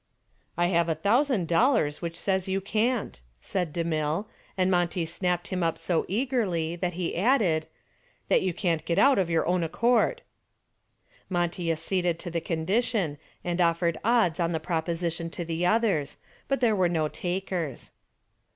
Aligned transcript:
"I 0.57 0.65
have 0.69 0.89
a 0.89 0.95
thousand 0.95 1.47
dollars 1.47 2.01
which 2.01 2.15
says 2.15 2.47
you 2.47 2.59
can't," 2.59 3.21
said 3.39 3.71
DeMille, 3.71 4.25
and 4.57 4.71
Monty 4.71 5.05
snapped 5.05 5.49
him 5.49 5.61
up 5.61 5.77
so 5.77 6.05
eagerly 6.07 6.75
that 6.75 6.93
he 6.93 7.15
added, 7.15 7.67
"that 8.27 8.41
you 8.41 8.51
can't 8.51 8.83
get 8.83 8.97
out 8.97 9.19
of 9.19 9.29
your 9.29 9.45
own 9.45 9.61
accord." 9.63 10.23
Monty 11.29 11.71
acceded 11.71 12.17
to 12.17 12.31
the 12.31 12.41
condition 12.41 13.19
and 13.43 13.61
offered 13.61 13.99
odds 14.03 14.39
on 14.39 14.53
the 14.53 14.59
proposition 14.59 15.29
to 15.29 15.45
the 15.45 15.67
others, 15.67 16.17
but 16.47 16.61
there 16.61 16.75
were 16.75 16.89
no 16.89 17.07
takers. 17.07 17.91